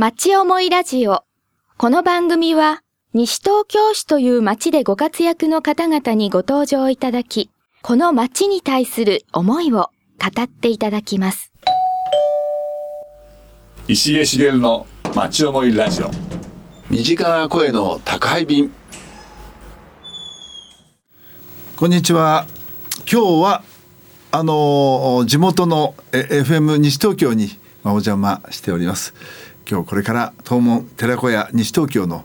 [0.00, 1.24] 町思いラジオ。
[1.76, 2.82] この番組は、
[3.14, 7.50] 西東京市という町でご活躍の方々にご登場いただき、
[7.82, 9.90] この町に対する思いを
[10.20, 11.52] 語っていただきます。
[13.88, 16.12] 石毛茂の町思いラジオ
[16.88, 18.70] 身近な声の宅配便
[21.74, 22.46] こんにちは
[23.10, 23.64] 今日は
[24.30, 27.48] あの地元のえ FM 西東京に
[27.82, 29.14] まあお邪魔しております
[29.70, 32.24] 今日これから東門寺子屋西東京の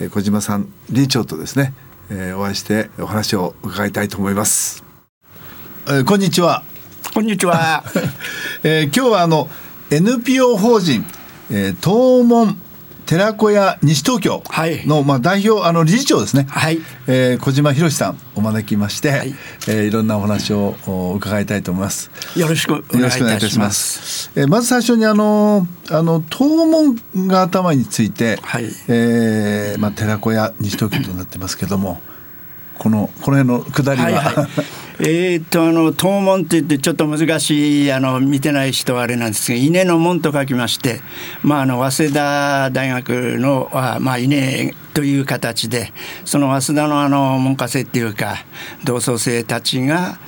[0.00, 1.74] え小島さん理事長とですね、
[2.10, 4.82] えーお会いしてお話を伺いたいと思います、
[5.86, 6.64] えーこんにちは
[7.14, 7.84] こんにちは。
[8.64, 9.48] えー今日はあの
[9.90, 11.06] NPO 法人、
[11.50, 12.60] えー東門
[13.12, 19.34] 寺子屋西東京はいの、まあ、代表あの理事長ですね、はいえー小島博さんお招きまして、いい
[19.68, 22.10] えーいろんなお話をお伺いたいと思います。
[22.36, 23.66] よろしくおよ願いいたしま。
[23.66, 24.30] ますす。
[24.34, 32.00] えーまず最初にあのあの東門が頭について、はいえーまあ寺子屋西東京となってますけども、
[32.78, 34.48] このこの辺の下りは、はいはい。
[35.04, 41.00] えーっとあの東門って言ってちょっと難しいあの見てない人はあれなんですが稲の門と書きまして、
[41.42, 45.92] まああの早稲田大学のあまあ稲という形で
[46.24, 48.36] その早稲田のあの門下生っていうか
[48.84, 50.18] 同窓生たちが。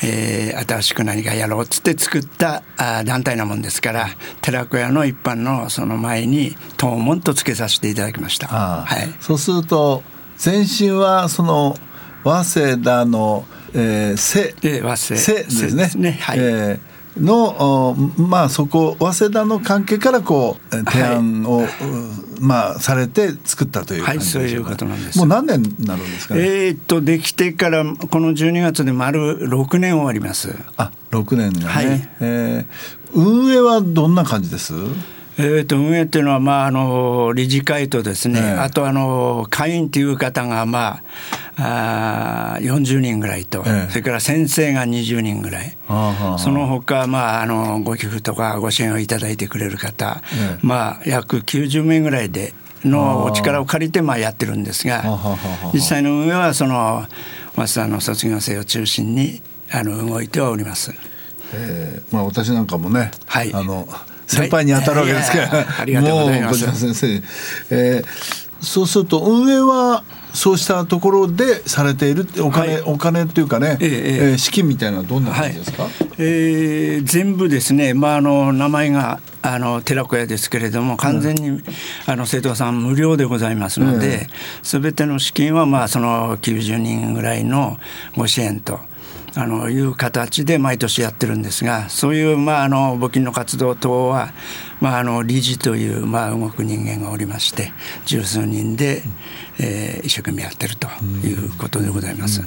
[0.00, 4.06] えー新しく何かやろうっつって作ったあ団体なもんですから
[4.40, 8.46] 寺子屋の一般のその前に東門と付けさせていただきました。
[8.46, 10.04] はい、そうすると
[10.44, 11.76] 前身はその
[12.22, 15.88] 早稲田の、えー、せえー早稲せですね。
[15.88, 16.18] すね。
[16.20, 16.38] はい。
[16.38, 21.66] えーのおまあそこ早稲田の関係からこうえー提案を、う
[22.40, 25.18] まあされて作ったという感じでしょうか、はいそういうことなんです。
[25.18, 30.54] もう何年になるんですかね、えーっとできてからこの12月で丸6年終わります。
[30.76, 31.86] あ6年がね、はい。
[32.20, 34.74] えー運営はどんな感じです？
[35.40, 38.50] えー、と運営っていうのは、まあ、あの理事会とですね、ええ。
[38.54, 41.00] あとあの会員という方が、ま
[41.56, 43.90] あ、あー40人ぐらいと、ええ。
[43.90, 45.78] それから先生が20人ぐらい、
[46.38, 50.66] その他、まああのご寄付とかご支援をいただいてくれる方、ええ。
[50.66, 52.52] まあ、約90名ぐらいで
[52.84, 55.02] のお力を借りてまあやってるんですが
[55.72, 57.06] 実際の運営はその
[57.56, 60.92] 早稲田の卒業生を中心にあの動いてはおります。
[61.52, 63.52] えーまあ、私なんかもね、はい。
[63.54, 63.88] あの
[64.28, 65.58] 先輩に当たるわけですから、いやい。
[65.58, 66.94] やありがとうございます。
[66.94, 67.22] 先生、
[67.70, 70.02] えーそうすると運営は
[70.34, 72.82] そうしたところでされているってお金、はい。
[72.82, 74.30] お金っていうかね、ええええ。
[74.30, 75.86] えー資金みたいなのはどんな感じですか、
[76.18, 81.62] えー全部ですね、まあ、あの名前があの寺子屋ですけれども完全に、
[82.06, 84.26] あの生徒さん無料でございますので、
[84.64, 87.78] すべての資金は、まあ、その90人ぐらいの
[88.16, 88.80] ご支援と。
[89.34, 94.32] あのいう形で毎年やってるんですがそういう、まあ、あの募金の活動等は、
[94.80, 97.72] まあ、あの理事という、まあ、動く人間がおりまして
[98.06, 99.02] 十数人で、
[99.60, 100.88] えー一生懸命やってると
[101.26, 102.42] いうことでございます。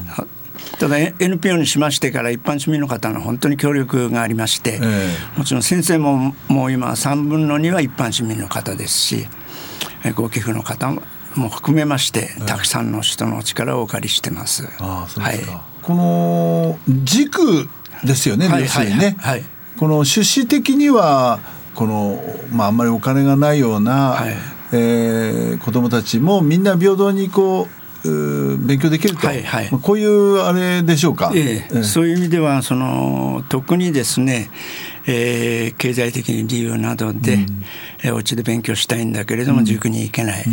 [0.80, 9.28] ただ NPO にしましてから一般市民の方の本当に協力がありまして、えもちろん先生ももう今3分の2は一般市民の方ですし
[10.03, 10.92] えご寄付の方
[11.36, 14.68] も含めましてたくさんの人のお力をお借りしてます。
[14.80, 17.68] ああそうですか、はいこの軸
[18.03, 19.46] ですよね、はい要するにね、はいはい
[19.78, 21.40] この趣旨的には
[21.74, 22.22] この、
[22.52, 24.34] まあ、あんまりお金がないような、はい。
[24.74, 27.68] えー子どもたちもみんな平等にこ
[28.06, 29.72] う勉強できると、はいはい。
[29.72, 31.31] まあこういうあれでしょうか。
[31.36, 31.84] ええ。
[31.84, 34.52] そういう意味ではその特にですね、
[35.07, 37.34] えー経済的に理由などで、
[38.03, 40.44] えーお家で勉強したいんだけれども塾に行けない、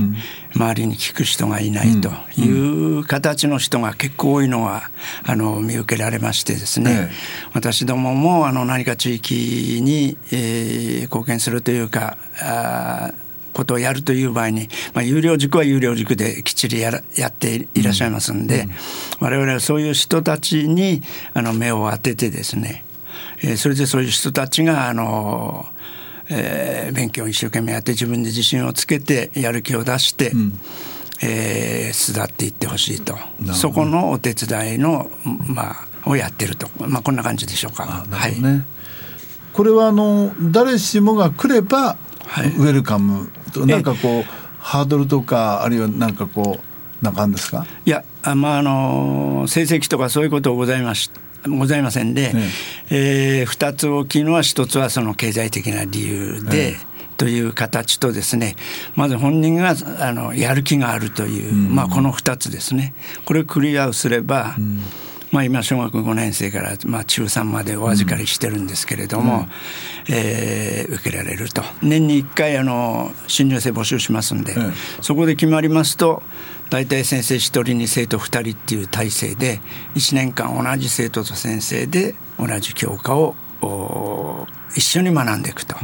[0.54, 4.91] 周りに聞く人がいないという形の人が結構多いのは
[5.25, 7.14] あの見受けられましてですね、ええ。
[7.54, 18.69] 私どももあの何か地域に、えー貢献するというかあーことをやるという場合に、まあ、有料塾は有料塾できっちりやらやっていらっしゃいますんで、
[19.19, 21.03] 我々はそういう人たちに
[21.34, 22.84] あの目を当ててですね、
[23.43, 25.67] えーそれでそういう人たちがあの、
[26.29, 30.33] えー勉強を一生懸命やって自分で自信をつけてやる気を出して、
[31.22, 33.16] えー巣立っていってほしいと。
[33.53, 35.10] そこのお手伝いの、
[35.47, 35.72] ま
[36.04, 37.87] あ、をやってると、まあ、こんな感じでしょうか。
[38.10, 38.65] なるほどね。
[39.53, 42.48] これはあの誰しもが来れば、はい。
[42.48, 43.66] ウェルカムと。
[43.66, 44.25] なんかこう
[44.60, 47.66] ハードルとかあるいはなんかこうなんかあるんですか？
[47.84, 51.10] いや、あまあ、あの成績とかそういうことございまし
[51.47, 52.33] ございませんで、
[52.91, 56.77] えー二つ大きいのは一つはその経済的な理由で、
[57.19, 58.55] という形とですね
[58.95, 62.95] まず本人があのやる気があるという、まあ、この2つですね。
[63.25, 64.55] これをクリアをすれば、
[65.33, 69.47] まあ、今小学5年生から、まあ、中3までお預かりしてるんですけれども、
[70.09, 71.63] えー受けられると。
[71.83, 74.57] 年に1回あの新入生募集しますんで、え。
[75.03, 76.23] そこで決まりますと
[76.70, 79.60] 大体先生1人に生徒2人っていう体制で
[79.94, 85.76] 1年間同じ生徒と先生で同じ教科をお一緒に学んでいくと。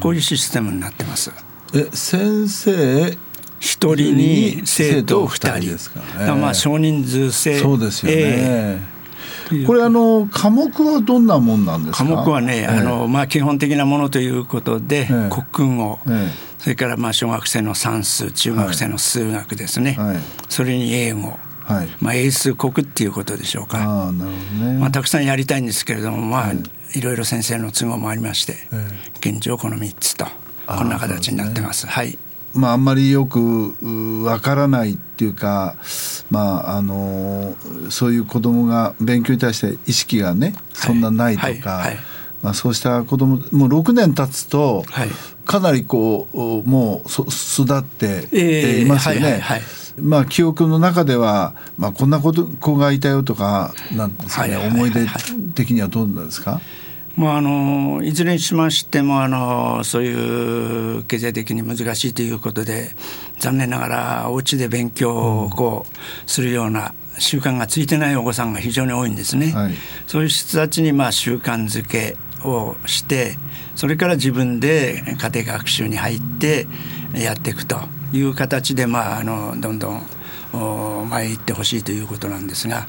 [0.00, 1.32] こういうシステムになってます。
[1.74, 3.18] え先生
[3.58, 5.70] 一人に生徒二人。
[5.72, 7.58] ですからまあ少人数制。
[7.58, 8.80] そうですよね、え
[9.52, 9.64] え。
[9.66, 12.04] これあの科目はどんなもんなんですか？
[12.04, 12.66] 科目はね、ええ。
[12.66, 15.30] あのまあ、基本的なものということで、ええ。
[15.52, 20.16] 国語、ええそれからまあ小学生の算数中学生の数学ですね、はい。
[20.48, 21.88] それに英語、はい。
[22.00, 27.02] まあ、英数国っていうことでしょうか、ああなるほどね、まあ、たくさんやりたいんですけれども、まあい。
[27.02, 28.54] ろいろ先生の都合もありまして、
[29.20, 30.24] 現状この3つと
[30.66, 31.86] こんな形になってます。
[31.86, 32.16] はい。
[32.54, 35.76] まあ、あんまりよくうわからないっていうか、
[36.30, 37.56] まああの
[37.90, 41.60] そういう子供が勉強に対して意識がねそんなないとか、はい。
[41.60, 42.13] はい
[42.44, 45.08] まあ、そうした子供もう6年経つと、はい。
[45.46, 49.38] かなりこうもうそ巣立って、ええいますよね。
[49.38, 49.62] はい
[50.00, 55.06] まあ記憶の中では、まあ、こんなこと子がいたよとかなんです思い出
[55.54, 56.60] 的にはどうなんですか、
[57.14, 62.90] まあ、あのいずれにしましてもあのそういう経済的に難しいということで
[63.38, 69.52] 残念ながらお家で勉強をこうするような習慣がついてないお子さんが非常に多いんですね。
[69.52, 69.74] はい。
[70.06, 73.36] そういう人たちにまあ習慣づけをして
[73.74, 76.66] それから自分で家庭学習に入って
[77.14, 77.76] やっていくと
[78.12, 80.02] いう形でまああのどんどん
[80.56, 82.86] お前へ行ってほしいということなんですが、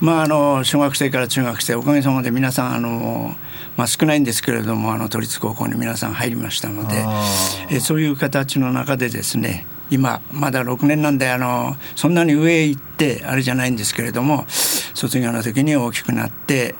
[0.00, 3.36] まあ、あの小学生から中学生おかげさまで皆さんあの、
[3.76, 7.24] まあ、少ないんですけれどもあの都立高校に皆さん入りましたのであ
[7.70, 16.74] えそういう形の中でですね今まだ6年なんであのそんなに上へ行ってあれじゃないんですけれども卒業の時に大きくなって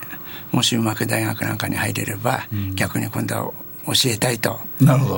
[0.55, 3.53] もしうまく大学なんかに入れれば、逆に今度は
[3.87, 4.61] 教えたいと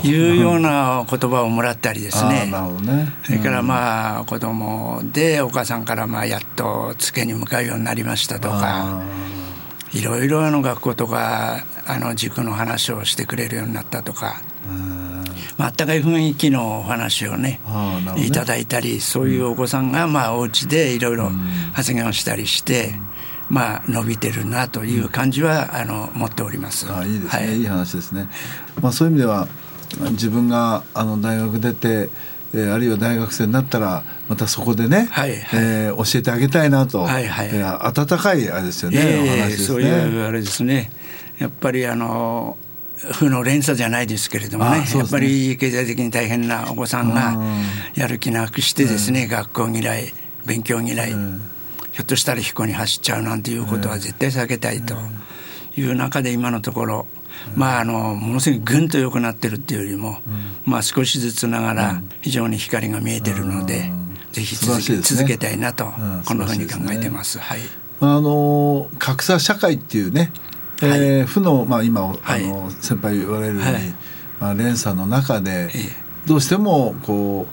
[0.03, 2.50] いうような言葉をもらったりですね。
[2.53, 3.12] ああなるほどね。
[3.25, 9.03] それからまあ子供でお母さんからまあやっと机に向かうようになりましたとかあ
[9.93, 14.43] いろいろあの学校とかあの塾の話をしてくれるようになったとか、
[15.56, 17.61] まあったかい雰囲気のお話をね
[18.17, 18.27] ね。
[18.27, 21.31] いただいたりそういうお子さんがまあお家でいろいろ
[21.73, 22.94] 発言をしたりして、
[23.49, 26.91] まあ伸びてるなという感じはあの持っております。
[26.93, 27.63] あいいですね、、はい。
[27.63, 28.29] い話ですね。
[28.83, 29.49] まあそういう意味では
[30.13, 32.11] 自分があの大学出て、
[32.55, 35.41] えーあるいは大学生になったらまたそこでね、はいはい。
[35.53, 37.51] えー教えてあげたいなと、はいはい。
[37.53, 39.67] えー温かいあれですよね、ええお話ですね。
[39.67, 40.91] そういうあれですね。
[41.39, 42.57] やっぱりあの
[43.13, 47.63] 負の連鎖じゃないですけれどもねやっぱり経済的に大変なお子さんがうん。
[47.95, 50.13] やる気なくしてですね、学校嫌い
[50.47, 51.15] 勉強嫌い、
[51.97, 54.95] ひょっとしたら飛行に走っちゃうなんていうことは絶対避けたいと
[55.77, 57.07] いう中で今のところ、
[57.57, 60.19] まああのものすごいぐんと良くなってるっていうよりも、
[60.67, 63.91] まあ少しずつながら非常に光が見えてるので、
[64.31, 66.23] ぜひ続け,、続けたいなと、ん。
[66.27, 67.39] こんなふうに考えてます。
[67.39, 67.61] はい。
[67.99, 70.33] まああの格差社会っていうね、
[70.83, 72.73] えー負のまあ今あの、はい。
[72.83, 73.83] 先輩言われるように、はい。
[74.39, 76.07] まあ連鎖の中でええ。
[76.27, 77.47] どうしてもこ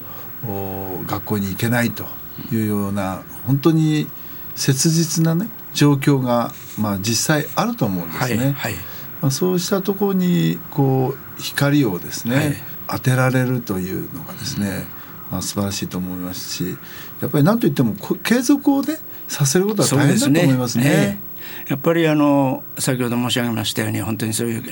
[0.45, 2.03] うお学校に行けないと
[2.51, 4.09] いうような本当に
[4.55, 8.37] 切実なね状況がまあ実際あると思うんですね。
[8.37, 8.73] はいはい。
[9.21, 12.55] まあ、そうしたところにこう光をですね、はい。
[12.87, 14.85] 当てられるというのがですね、
[15.31, 16.77] まあ、素晴らしいと思いますし
[17.21, 18.97] やっぱり何といってもこ継続をね
[19.27, 20.83] させることは大変だと思いますね。
[20.85, 21.33] ええ。
[21.69, 24.63] やっぱりあの先ほど申し上げましたように本当にそういう、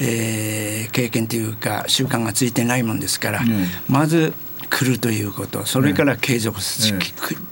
[0.00, 4.32] えー経験というか習慣がついてないもんですから、えまず
[4.70, 6.58] 来るということそれから継続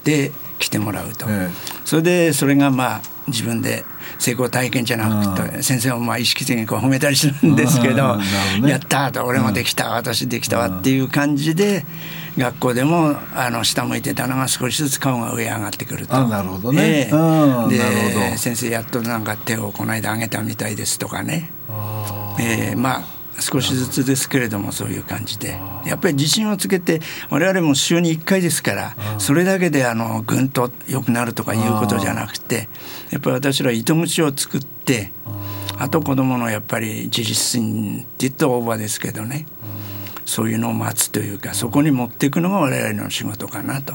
[0.04, 1.54] で来てもらうと、ええ。
[1.84, 3.84] それでそれがまあ自分で
[4.18, 8.70] 成功体験じゃなくて先生もまあ意識的にこう褒めたりするんですけどどね。
[8.70, 11.84] やったーと俺もできた、私できたわっていう感じで
[12.37, 16.14] 学校でもあの下向いてたのが少しずつ顔が上上がってくると。
[16.14, 17.08] あなるほどね。
[17.08, 21.50] えで先生やっとなんか手をこの間上げたみたいですとかね、
[22.40, 25.58] ええまあ少しずつですけれどもそういう感じで。
[25.84, 27.00] やっぱり自信をつけて
[27.30, 32.68] 我々も週に1回ですからそれだけであのぐんと良くなるとかいうことじゃなくて
[33.10, 35.12] やっぱり私ら糸口を作って
[35.78, 39.46] あと子どものやっぱり自立心って言ったらオーバーですけどね。
[40.26, 43.92] そういうのを待つというかそこに持っていくのが我々の仕事かなと。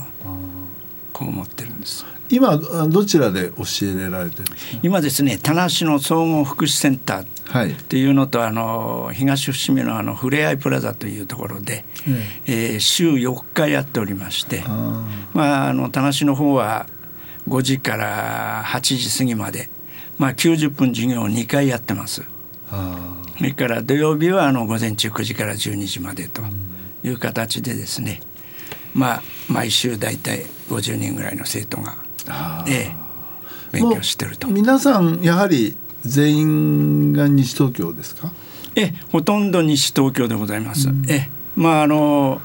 [1.11, 2.05] こう思ってるんです。
[2.29, 4.43] 今あどちらで教えられて。
[4.83, 7.71] 今ですね田無の総合福祉センターはい。
[7.71, 11.83] っていうのとあの東伏見のあのふれあいプラザというところで、
[12.45, 16.87] えー週4日やっておりましてあまああの田無の方は
[17.47, 19.69] 5時から8時過ぎまで、
[20.17, 22.23] まあ、90分授業を2回やってます。
[22.71, 26.43] あそれから土曜日はあの午前中9時から12時までと
[27.03, 28.21] いう形でですね、
[28.93, 32.08] まあ毎週大体50人ぐらいの生徒が、あ
[32.67, 32.95] ええ、
[33.71, 34.47] 勉強してると。
[34.47, 38.31] 皆さんやはり全員が西東京ですか？
[38.75, 40.89] えほとんど西東京でございます。
[41.07, 42.41] えまああの、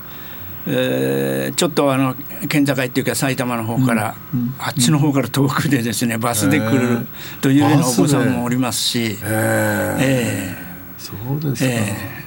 [0.67, 2.17] えーちょっとあの
[2.49, 4.17] 県境っていうか埼玉の方から、
[4.59, 7.07] あっちの方から遠くでですねバスで来る
[7.43, 10.65] というようなお子さんもおりますし、えええ。
[10.99, 11.75] そうですか、え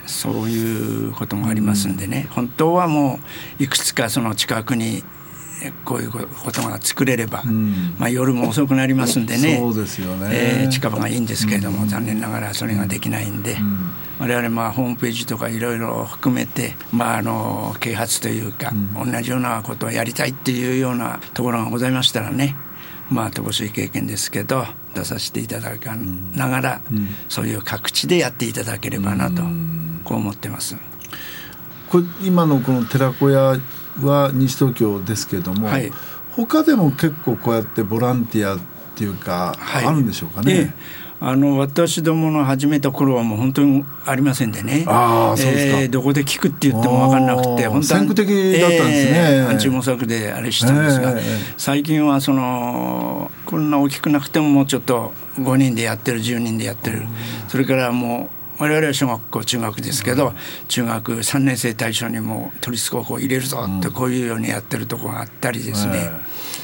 [0.04, 0.08] え。
[0.08, 3.20] そういうこともありますんでね、本当はも
[3.60, 5.04] ういくつかその近くにえ
[5.86, 7.96] こういうことが作れれば、ん。
[7.98, 9.58] まあ、夜も遅くなりますんでね。
[9.58, 10.30] そうですよね。
[10.32, 13.58] ええ近場がいいんですけれども、残念ながらそれができないんで、
[14.20, 22.56] 我々まあホームページとかいろいろ含めて、まあ、あの啓発というか、同じようなことをやりたいっていうようなところがございましたらね。
[23.10, 26.82] まあ乏しい経験ですけど出させていただきながら、
[27.30, 29.44] そういう各地でやっていただければなと、
[30.04, 30.76] こう思ってます。
[31.90, 33.58] これ今のこの寺子屋
[34.02, 35.92] は西東京ですけれども、はい。
[36.32, 38.60] 他でも結構こうやってボランティアっ
[38.96, 39.86] ていうか、はい。
[39.86, 40.74] あるんでしょうかね、ええ。
[41.20, 44.84] あの私どもの始めた頃はもう本当にありませんでね。
[44.86, 45.80] ああそうですか。
[45.80, 49.18] ええどこで聞くって言っても分かんなくて本当は先駆的だったんですね。
[49.18, 51.24] ええ暗中模索であれしたんですが、ええええ。
[51.58, 57.04] 最近はそのこんな大きくなくてももうちょっと5人でやってる10人でやってる。
[57.48, 60.34] それからもう我々は小学校中学ですけど、
[60.68, 66.22] 中学3年生対象にも都立高校入れるぞってこういうようにやってるところがあったりですね、え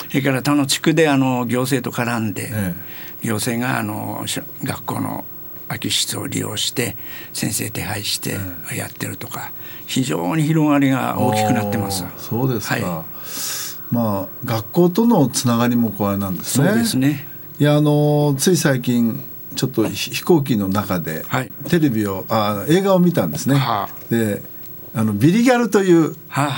[0.10, 2.74] それから他の地区であの行政と絡んで、え
[3.22, 5.26] 行政があのし学校の
[5.68, 6.96] 空き室を利用して
[7.32, 8.38] 先生手配して
[8.76, 9.52] やってるとか
[9.88, 12.06] 非常に広がりが大きくなってます。
[12.18, 13.06] そうですか、は
[13.92, 17.28] まあ学校とのつながりもこれなんですそねうですね。
[17.60, 21.52] いやあのつい最近ちょっとひ飛行機の中で、はい。
[21.70, 24.42] テレビをあ映画を見たんですね、はで
[24.96, 26.50] あのビリギャルという、は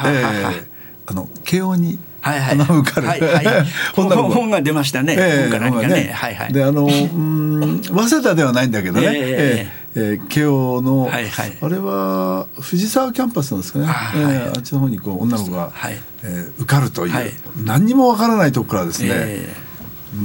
[1.07, 2.57] あの慶応にはいはい。
[2.83, 3.45] かる、はいはい。
[3.93, 5.15] 本本が出ましたね。
[5.15, 6.11] ええ本か何か本がね。
[6.11, 6.53] はいはい。
[6.53, 11.57] であのうん早稲田ではないんだけどね、ええええええ慶応の、はいはい。
[11.61, 14.37] あれは藤沢キャンパスなんですかね、はいはい。
[14.37, 15.93] あっちの方にこう女の子が、はい。
[16.23, 17.31] ええ受かるという、はい。
[17.63, 19.55] 何にもわからないとこからですね、え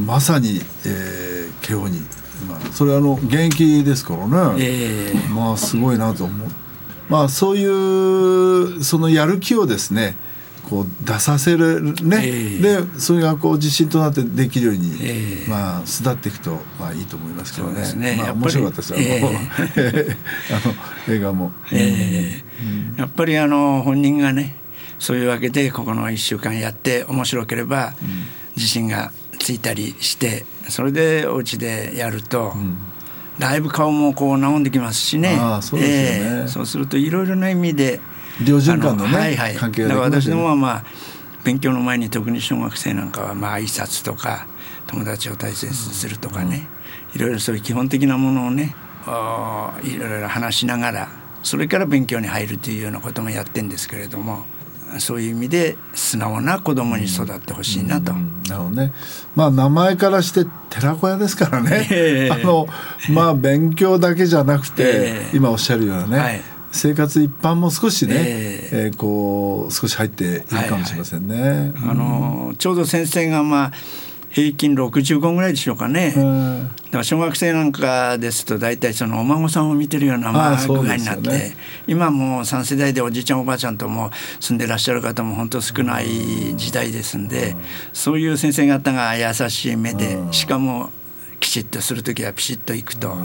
[0.07, 2.20] まさに、えー、慶応に、まあ、
[2.73, 5.29] それはあの現役ですからね、ええ。
[5.33, 6.49] まあすごいなと思う。
[7.09, 10.17] まあそういうそのやる気をですね
[10.69, 12.83] こう出させるね、ええ。
[12.83, 15.49] でそれがこう自信となってできるように、ええ。
[15.49, 17.93] まあ巣立っていくとまあいいと思いますけどね。
[17.95, 18.17] ね。
[18.17, 19.33] まあ面白かったですよ、あの あ
[21.09, 22.43] の映画も、え
[22.97, 23.01] え。
[23.01, 24.57] やっぱりあの本人がね
[24.99, 27.95] そういうわけでここの1週間やって面白ければ
[28.57, 32.55] 自信がついたりしてそれでお家でやると、
[33.39, 35.39] だいぶ顔もこう和んできますしね。
[35.63, 36.41] そうですよね。
[36.43, 38.01] ええそうするといろいろな意味で
[38.45, 40.43] 両循環のねあはいはい、関係がだから私できますよね。
[40.43, 40.85] どもはまあ
[41.45, 44.47] 勉強の前に特に小学生なんかはまあ挨拶とか
[44.87, 46.69] 友達を大切にするとかね、
[47.15, 48.75] いろいろそういう基本的なものをね
[49.83, 51.09] いろいろ話しながら
[51.43, 54.45] それから勉強に入るというようなこともやってんですけれども
[54.99, 58.13] そういう意味で素直な子供に育ってほしいなと。
[58.13, 58.93] うんなるほどね。
[59.37, 61.87] まあ名前からして寺子屋ですからね。
[61.91, 62.67] ええ あの
[63.11, 66.41] まあ勉強だけじゃなくて、ええ今おっしゃるようなね、はい
[66.73, 71.73] 生活一般も少しね、ええーこう少し入っているかもしれませんね。
[71.83, 73.73] あのちょうど先生がまあ
[74.31, 76.15] 平均65ぐらいでしょうかね。
[76.17, 76.69] うん。
[76.85, 81.57] だから小学生なんかですと大体そのお孫さんを見てるようなまあ具合になって、よね
[81.87, 86.07] 今もう3世代でおじいちゃんおばあちゃんとも住んでらっしゃる方も本当少ない
[86.57, 87.57] 時代ですんで、
[87.93, 90.33] そういう先生方が優しい目で、うん。
[90.33, 90.91] しかも
[91.41, 93.17] きちっとする時はピシッといくと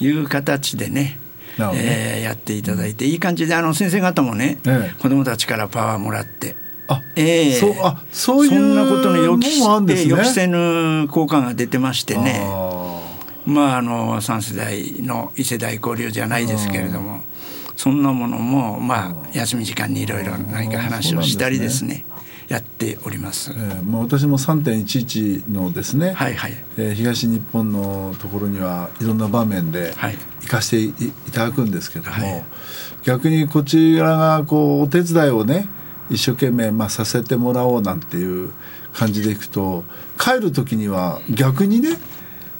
[0.00, 1.18] いう形でね、
[1.58, 1.72] ね。
[1.74, 5.00] えーやっていただいていい感じであの先生方もね、ええ。
[5.00, 6.56] 子どもたちからパワーもらって。
[6.90, 7.52] あ、ええ。
[7.52, 10.10] そうあそういうそんなことの予期のもあるんですね。
[10.10, 12.40] 予期せぬ効果が出てましてね。
[12.44, 13.00] あ
[13.46, 17.22] まああの3世代の異世代交流じゃないですけれども。
[17.80, 22.04] そんなものもまあ休み時間にいろいろ何か話をしたりですね。
[22.46, 23.52] やっております。
[23.52, 23.54] ー。
[23.54, 23.80] え。
[23.80, 26.52] ーまあ私も3.11のですね、はいはい。
[26.76, 30.18] えー東日本のところにはいろんな場面ではい。
[30.42, 30.92] 行かせていい
[31.32, 32.44] ただくんですけども、はい。
[33.04, 35.66] 逆にこちらがこうお手伝いをね
[36.10, 38.50] 一生懸命まあさせてもらおうなんていう
[38.92, 39.84] 感じでいくと
[40.18, 41.90] 帰る時には逆にね、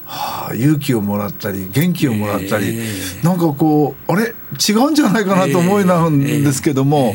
[0.05, 2.83] はあ、勇気をもらったり元気をもらったり、え
[3.23, 4.33] なんかこうあれ？
[4.57, 7.13] 違うんじゃないかなと思いなんですけども、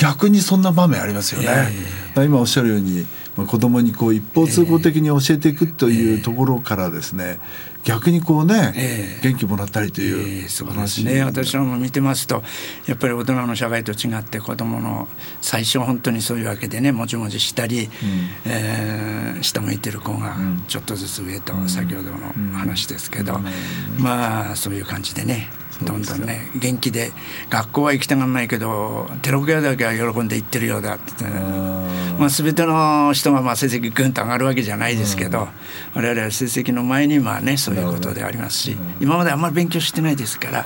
[0.00, 1.72] 逆にそんな場面ありますよね。
[2.16, 7.38] 今おっしゃるようにまあ子供にこう一方通行的に教えていくというところからですね、
[7.88, 9.20] 逆にこうね、ええ。
[9.22, 11.22] 元気もらったりとえいうーそうですね。
[11.24, 12.42] 私らも見てますと
[12.86, 15.08] やっぱり大人の社会と違って子どもの
[15.40, 17.88] 最初本当にそういうわけでねもちもちしたり、
[18.46, 23.38] えー下向いてる子がちょっとずつ上と、先ほどの話ですけど、
[23.98, 25.48] まあそういう感じでね
[25.82, 27.12] どんどんね元気で
[27.50, 31.38] 学校は行きたがらないけど寺子屋だけは喜んで行ってるようだって言って
[32.18, 35.48] まあ、全ての人がまあ成績ぐんと上がるわけじゃないですけど、
[35.94, 40.64] 我々は成績の前にまあねそういうことでありますし、今まであんまり勉強してないですから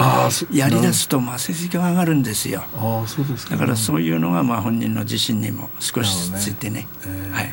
[0.52, 2.64] やりだすとまあ成績が上がるんですよ。
[2.74, 3.52] ああそうですか。
[3.52, 6.88] だからそういうのがまあ本人の自信にも少しついてね。
[7.32, 7.52] はい。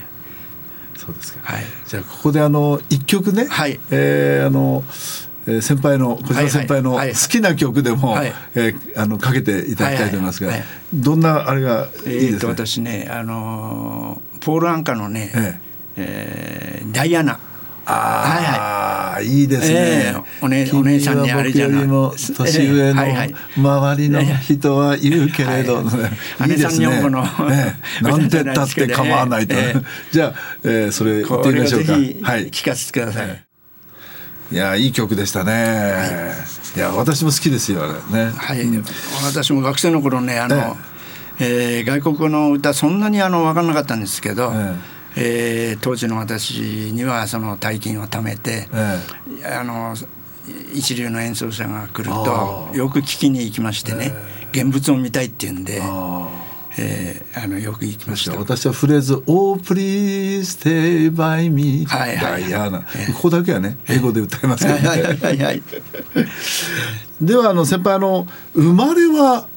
[0.98, 1.64] そうですか、はい。
[1.88, 3.80] じゃあここであの一曲ね、はい。
[3.92, 4.84] えーあの
[5.48, 7.08] えー先輩の小島先輩のはい。
[7.08, 8.34] はい好きな曲でも、はい。
[8.56, 10.68] えーあのかけていただきたいと思いますが、はいはい。
[10.94, 15.60] どんなあれがいいですか、私ねあのーポール・アンカのね、え
[15.98, 16.84] え。
[16.86, 17.40] ーダイアナ。
[17.92, 19.48] ああ、いい。
[19.48, 21.88] ですね、ええお姉お姉さんにあれじゃない。
[21.88, 22.14] 年上の
[22.86, 23.36] ええはいはい。
[23.58, 25.84] 周りの人は言うけれど、は
[26.46, 26.54] いい。
[26.54, 26.88] いですね。
[28.02, 29.82] なんてったって構わないと、ええ。
[30.12, 31.94] じゃあ、えーそれ言ってみましょうか。
[31.94, 31.98] は
[32.38, 32.50] い。
[32.52, 33.44] 聞かせてください、
[34.52, 36.34] いやいい曲でしたね、
[36.76, 38.32] い、や私も好きですよね。
[38.36, 38.66] はい、
[39.24, 40.76] 私も学生の頃ねあの、
[41.40, 44.52] えー外国の歌そんなにあの分からなかったんですけど、
[45.16, 45.76] ええ。
[45.76, 49.96] ー当時の私にはその大金を貯めて、えあの
[50.74, 54.14] 一流の演奏者が来るあとよく聞きに行きましてね、
[54.52, 56.28] 現物を見たいっていうんで、あ
[56.78, 58.38] えーあのよく行きました。
[58.38, 62.80] 私はフレーズ「Oh please stay by me」はいはいダイアナ。
[62.80, 62.86] こ
[63.24, 65.64] こだけはね英語で歌いますけどはいはいねはいはい。
[67.22, 69.48] ではあの先輩あの生まれは？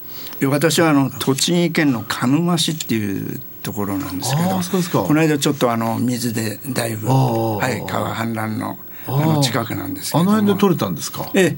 [0.45, 5.02] 私はあの栃木県の鹿沼市っていうところなんですけどあーそうですか。
[5.02, 7.57] この間ちょっとあの水でだいぶ、あー。
[7.59, 9.26] はい、川氾濫のああー。
[9.37, 10.31] の近くなんですけども。
[10.33, 11.31] の辺で取れたんですか？
[11.35, 11.57] え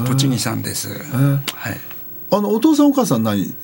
[0.00, 0.06] え。
[0.06, 1.40] 栃木さんです、は
[1.70, 1.80] い。
[2.30, 3.54] あのお父さんお母さん何？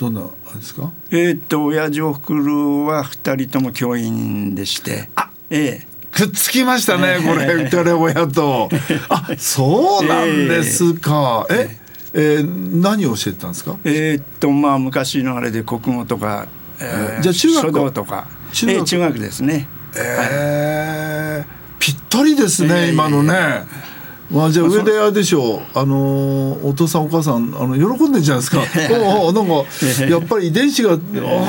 [0.00, 0.22] どんな？
[0.54, 0.90] あれですか？
[1.10, 5.08] えーっと親父おふくろは二人とも教員でして。
[5.50, 5.86] ええ。
[6.12, 8.68] くっつきましたね これ二人親と。
[9.10, 11.46] あそうなんですか。
[11.50, 11.76] え
[12.14, 12.38] え。
[12.38, 13.76] ー何を教えてたんですか？
[13.84, 16.46] えーっとまあ昔のあれで国語とか、
[16.80, 18.28] えーじゃあ中学書道とか。
[18.52, 19.66] 中学ええ中学ですね。
[19.96, 23.34] えーぴったりですね、今のね。
[24.30, 28.58] まあ、じゃあ上であれでしょう、あのーお父さんお母さんあの喜んでんじゃないですか。
[28.90, 29.52] おうおうなんか
[30.08, 30.96] やっぱり遺伝子が あ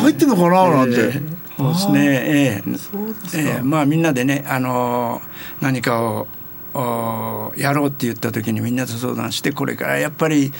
[0.01, 1.99] 入ってんのかななんて、ええそうですね。
[2.05, 3.39] ええ。
[3.39, 3.61] ええ。
[3.63, 6.27] まあみんなでね、あのー何かを
[6.73, 10.51] おやろうって言った時にみんなと相談してこれからやっぱり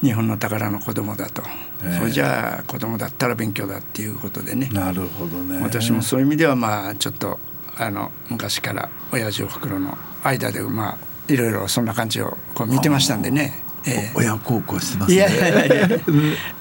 [0.00, 1.42] 日本の宝の子供だと、
[1.84, 1.98] ええ。
[1.98, 4.70] それじゃあ子供だったら勉強だっていうことでね。
[4.72, 5.60] なるほどね。
[5.62, 7.38] 私もそういう意味ではまあちょっと
[7.76, 14.12] あの昔から親父おふくろの間でまあいろいろそんな感じをこう見てましたんでね、ええ。
[14.14, 15.16] 親孝行してますね。
[15.16, 15.98] いやいやいや。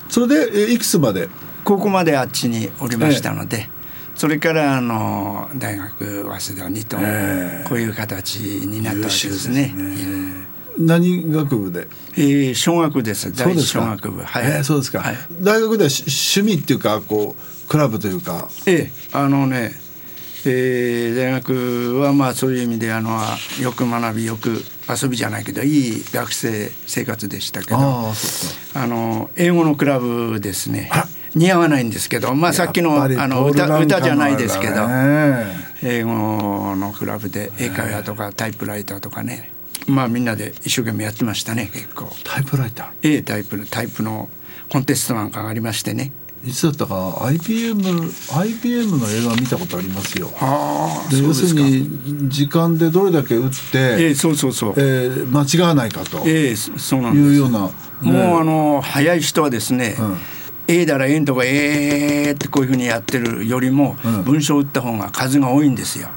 [0.10, 1.30] それでえいくつまで？
[1.64, 3.70] 高校まであっちにおりましたので、
[4.16, 7.68] それからあの大学早稲田にと、ええ。
[7.68, 9.74] こういう形になったわけですね。
[10.78, 11.88] 何学部で？
[12.16, 13.24] えー小学です。
[13.24, 13.80] そう第一ですか。
[13.80, 14.22] 小学部。
[14.22, 15.18] はい、えーそうですか、はい。
[15.42, 16.06] 大学ではし
[16.38, 18.48] 趣味っていうかこうクラブというか。
[18.66, 18.92] ええ。
[19.12, 19.72] あのね、
[20.46, 23.20] えー大学はまあそういう意味であの
[23.62, 30.90] よく学びよく遊びじゃないけどいい学生生活でしたけどあの英語のクラブですね。
[30.94, 34.88] あ似合わないんですけど、まあ、さっきのあの歌歌じゃないですけど
[35.84, 39.52] 英語のクラブで英会話とかタイプライターとかね。
[39.88, 42.10] まあみんなで一生懸命やってましたね結構。
[42.24, 44.30] タイプライタ A タイプタイプの
[44.70, 46.12] コンテストなんかがありましてね。
[46.26, 47.82] ーいつだったか IBM,
[48.34, 50.32] IBM の映画見たことありますよ。
[50.40, 53.56] ああで要するに時間でどれだけ打って、
[54.00, 54.74] ええそうそうそう。
[54.78, 56.24] えー間違わないかと。
[56.26, 57.26] ええそそうなんです。
[57.26, 60.18] いうような、もうあの早い人はですね、うん。
[60.70, 64.24] A だら A んとかえーってこういうふうにやってるよりも、うん。
[64.24, 66.08] 文章を打った方が数が多いんですよ。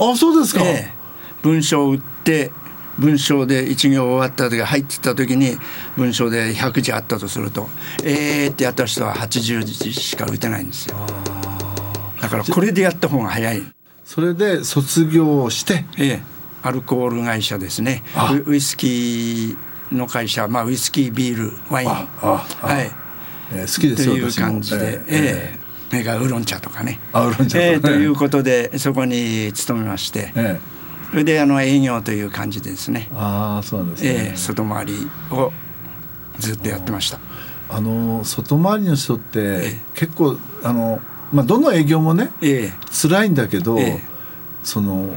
[0.00, 0.94] あそうですか、ええ。
[1.42, 2.50] 文章を打って
[2.98, 5.56] 文章で一行終わった時入ってった時に
[5.96, 7.68] 文章で100字あったとすると
[8.02, 10.96] 「えー」ってやった人は80字しか打てないんですよ。
[12.20, 13.62] だからこれでやった方が早い、
[14.04, 16.22] それで卒業してええ、
[16.62, 18.02] アルコール会社ですね。
[18.14, 18.32] あ。
[18.32, 21.88] ウウイスキーの会社、まあ、ウイスキービールワイン。
[21.88, 22.04] は
[22.82, 22.90] い。
[23.52, 25.04] えー好きですよという感じで、え。
[25.08, 25.58] ええ。
[25.88, 27.00] それからウーロン茶とかね。
[27.12, 27.64] あウーロン茶とかね。
[27.64, 30.77] ええということでそこに勤めまして、ええ
[31.10, 35.52] それであの営業という感じでですね、ああそうなんですね、ええ外回りを
[36.38, 37.18] ずっとやってました。
[37.70, 41.00] あの外回りの人ってえ結構あの
[41.32, 42.72] まあどの営業もねええ。
[42.90, 44.02] 辛いんだけど、ええ。
[44.62, 45.16] その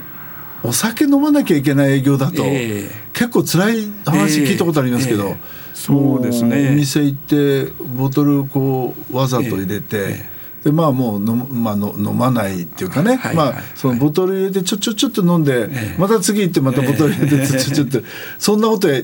[0.63, 2.89] お酒飲まなきゃいけない営業だと、ええ。
[3.13, 5.37] 結構辛い話聞いたことありますけど、ええ。
[5.73, 6.63] そうですね。
[6.63, 7.65] もお店行って
[7.97, 10.29] ボトルこうわざと入れて、え
[10.63, 13.63] でまあもう飲,、まあ、の飲まないっていうかね、まあはいはい。
[13.75, 15.95] そのボトル入れてちょちょちょっと飲んで、ええ。
[15.97, 19.03] また次行ってまたボトル入れてちょちょちょっとそんなこと営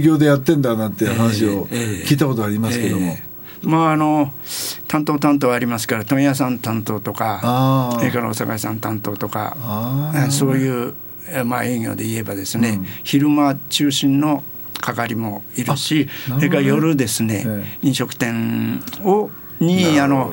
[0.00, 2.04] 業でやってんだなって話をええ。
[2.04, 3.06] 聞いたことありますけども。
[3.06, 3.28] ええ。
[3.62, 4.32] まああの
[4.86, 10.94] 担当担当ありますから問屋さん担当とかあーそれからお酒屋さん担当とかあーえそういう
[11.30, 14.42] えまあ営業で言えばですね、昼間中心の
[14.80, 17.64] 係もいるし、それから夜ですね、え。
[17.82, 20.32] 飲食店をにあの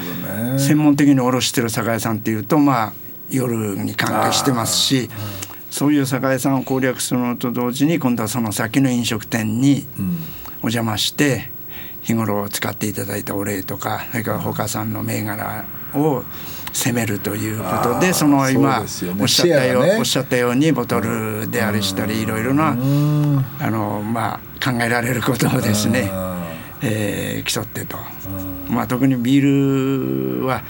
[0.58, 2.94] 専門的に卸してる酒屋さんっていうとまあ
[3.30, 5.10] 夜に関係してますし。
[5.72, 9.86] そういう酒屋さんを攻略するのと同時に今度はその先の飲食店に
[10.60, 11.50] お邪魔して
[12.02, 16.24] 日頃使っていただいたお礼とかそれから他さんの銘柄を
[16.72, 23.46] 攻めるということでその今おっしゃったよ,、おっしゃったようにボトルであれしたりいろいろなうん。
[23.60, 26.38] あの、まあ、考えられることをですねあ、
[26.82, 27.98] えー競ってと、
[28.70, 30.64] まあ、特にビールは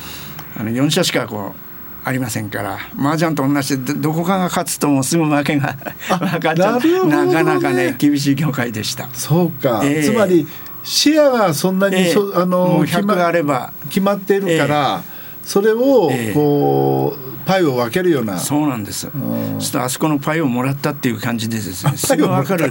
[0.58, 1.66] あの4社しかこう
[2.08, 5.76] ありませんから麻雀と同じでどどこかが勝つともうすぐ負けが
[6.08, 7.08] 分かっちゃう。
[7.08, 9.10] なねなかなかね厳しい業界でした。
[9.10, 10.04] そうか、ええ。
[10.04, 10.48] つまり
[10.84, 12.40] シェアがそんなにそ、え。
[12.40, 13.74] えあの決ま100あれば。
[13.90, 15.04] 決まっているから、
[15.44, 16.34] それをええ。
[16.34, 19.08] こうパイを分けるような、そうなんです。
[19.08, 19.12] ん。
[19.12, 22.70] そうするとあそこのパイをもらったっていう感じでですね、 すぐ分かる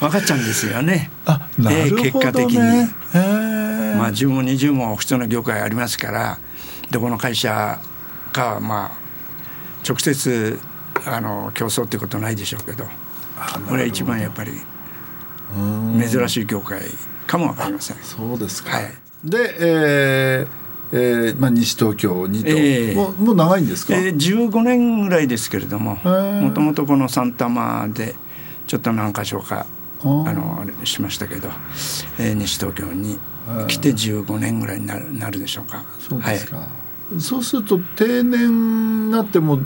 [0.00, 1.10] 分かっちゃうんですよね。
[1.24, 2.58] あなるほどね、ええ結果的に。
[2.58, 6.38] へえまあ10も20も普通の業界ありますから、
[6.90, 7.80] どこの会社
[8.32, 9.06] かはまあ
[9.88, 10.58] 直接
[11.04, 12.84] あの競争ってことないでしょうけど、
[13.68, 14.52] これは一番やっぱり
[16.08, 16.80] 珍しい業界
[17.26, 17.96] かもわかりません。
[17.98, 18.92] そうですか、はい。
[19.24, 22.94] で、えーえーまあ、西東京にと、ええ。
[22.94, 26.40] もうもう長いんですか、えー、15年ぐらいですけれどもー。
[26.40, 28.14] もともとこの三玉で
[28.66, 29.66] ちょっと何箇所か
[30.00, 30.32] あー。
[30.32, 31.48] のあれしましたけど、
[32.18, 33.18] えー西東京に
[33.68, 35.84] 来て15年ぐらいになるなるでしょうか。
[35.98, 36.68] そうですか、は
[37.16, 37.20] い。
[37.20, 39.60] そうすると定年になっても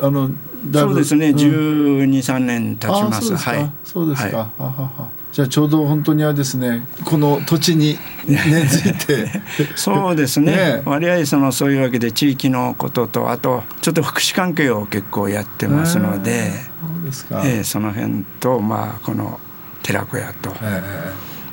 [0.00, 0.30] あの
[0.72, 1.34] そうですね、ん。
[1.34, 3.34] 12、3年経ちあます。
[3.34, 3.72] はい。
[3.84, 5.08] そうですか、はははは。
[5.32, 6.86] じゃあちょうど本当にあれですね。
[7.04, 9.22] この土地に 根付いて。
[9.22, 9.26] い
[9.74, 10.52] そうですね。
[10.52, 10.82] ね。
[10.84, 19.40] 割合そのそういうわけで地域のこととあとちょっと福祉関係を結構やってますので、そうですか、えーその辺とまあこの
[19.82, 21.12] 寺子屋と、え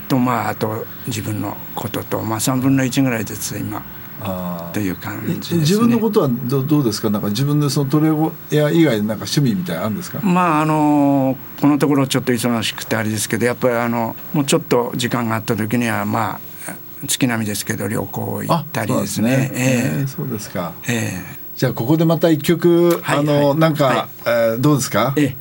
[0.09, 3.81] とまああと自分のこととまあ3分の1ぐらいです今。
[4.21, 5.59] あという感じですね。
[5.61, 7.09] 自分のことはどどうですか？
[7.09, 10.19] なんか自分でそのトレゴ屋以外でなんか趣味みたいなのあるんですか？
[10.19, 16.31] まああのこのところちょっと忙しくてあれですけどやっぱりあのもうちょっと時間があった時にはま
[16.67, 16.73] あ
[17.07, 19.31] 月並みですけど旅行行ったりですね。
[19.31, 19.51] そうですね。
[19.53, 20.01] ええ。
[20.03, 20.73] えそうですか。
[20.89, 21.39] ええ。
[21.55, 24.07] じゃあここでまた一曲、はいあの、はいなんか、はい。
[24.25, 25.13] えーどうですか？
[25.15, 25.35] ええ。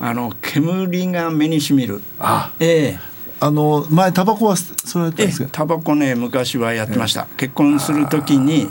[0.00, 2.00] あの煙が目にしみる。
[2.18, 2.50] あ。
[2.60, 3.11] ええ
[3.44, 5.48] あの前タバコはそれやったんえですか？
[5.50, 8.70] タバコね昔はやってました、結婚する時に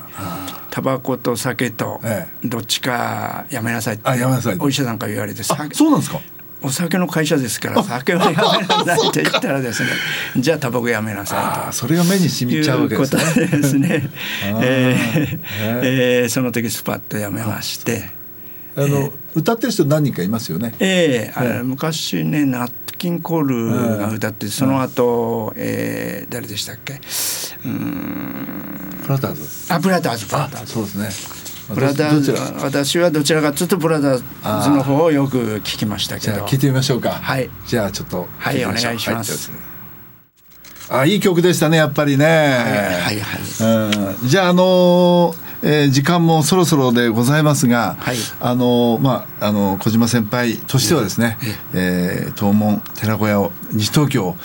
[0.69, 6.19] タバコと酒とえどっちかやめなさいってあやめなさいお医者さんから言われてそうなんですか？
[6.63, 9.89] お酒の会社ですから酒はやめなさいって言ったらですね
[10.37, 11.67] じゃあタバコやめなさいと。
[11.69, 13.21] あそれが目に染みちゃうわけですね。
[13.23, 14.09] いうことですね
[14.61, 15.39] えー
[15.83, 18.09] ええーその時スパッとやめまして。
[18.73, 20.73] あの、歌ってる人何人かいますよね？
[20.79, 21.63] ええあええ。
[21.63, 26.93] 昔ねナットキンコールが歌ってその後、えー誰でしたっけ？
[26.93, 29.01] うーん。
[29.03, 31.73] プラターズあブラザーズあそうですね。
[31.73, 32.33] ブラザーズ
[32.63, 36.33] 私はどちらかというとブラザーズの方をよく聞きましたけど。
[36.33, 37.13] じゃあ聞いてみましょうか。
[37.13, 37.49] はい。
[37.65, 39.49] じゃあちょっとはいお願いします。
[39.49, 39.59] はい
[40.93, 42.25] あいい曲でしたねやっぱりね。
[42.25, 44.19] はいはいはい。
[44.21, 44.27] うん。
[44.27, 48.15] じゃああのーえー時間もそろそろでございますが、はい。
[48.39, 51.37] あのーまああの小島先輩としてはですね、
[51.73, 54.35] えー東門寺子屋を西東京を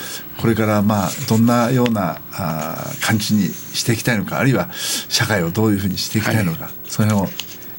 [0.41, 4.69] これからまあどんなようなあー感じにしていきたいのかあるいは
[5.09, 7.33] 社会をどういうふうにしていきたいのか、その辺を、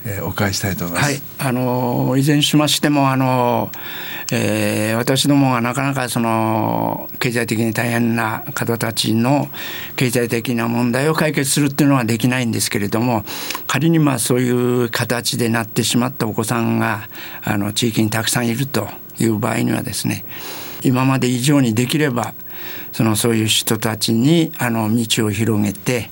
[0.06, 1.12] えーお伺いしたいと思います。
[1.12, 3.70] はい、あのいずれにしましてもあの、
[4.32, 9.48] えー私どもがなかなかその経済的に大変な方たちの
[9.96, 13.24] 経済的な問題を解決するっていうのはできないんですけれども
[13.68, 17.08] 仮にまあそういう形でなってしまったお子さんが
[17.44, 18.88] あの地域にたくさんいると
[19.20, 20.26] いう場合にはですね
[20.84, 22.34] 今まで以上にできれば
[22.92, 26.10] そのそういう人たちにあの道を広げて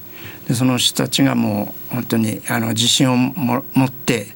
[0.47, 4.34] でその人たちがもう本当にあの自信をも持って、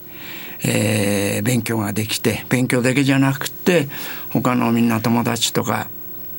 [0.64, 3.88] えー勉強ができて勉強だけじゃなくて
[4.32, 5.90] 他のみんな友達とか、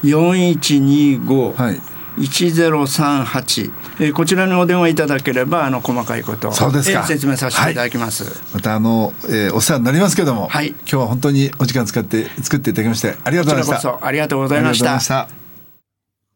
[0.03, 1.81] 080-4125、はい
[2.17, 14.05] 1038、えー、こちらにお電話いただければあの細かいことそうですか、えー、説明させていただきます、はい、またあの、えー、お世話になりますけども、はい、今日は本当にお時間使って作っていただきましてありがとうございました。
[14.05, 15.27] ありがとうございました。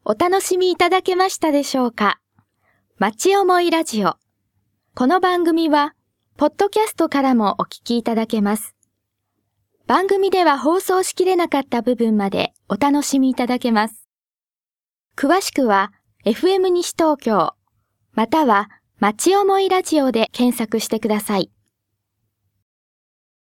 [0.04, 2.18] お楽しみいただけましたでしょうか？
[2.98, 4.16] 町思いラジオ。
[4.94, 5.94] この番組は
[6.36, 8.74] ポッドキャストからもお聞きいただけます。
[9.86, 14.01] 番組では放送しきれなかった部分までお楽しみいただけます。
[15.16, 15.92] 詳しくは
[16.24, 17.54] FM 西東京
[18.12, 21.50] または町思いラジオで検索してください。